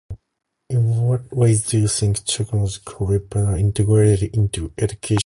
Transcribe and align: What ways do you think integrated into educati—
What 0.95 1.31
ways 1.31 1.67
do 1.67 1.77
you 1.77 1.87
think 1.87 2.21
integrated 3.59 4.35
into 4.35 4.69
educati— 4.75 5.19